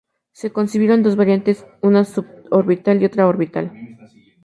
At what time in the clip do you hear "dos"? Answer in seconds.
1.03-1.15